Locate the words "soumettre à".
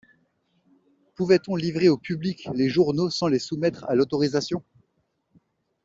3.37-3.93